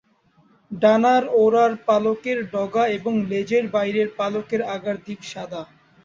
[0.71, 5.61] ডানার ওড়ার পালকের ডগা এবং লেজের বাইরের পালকের আগার দিক সাদা।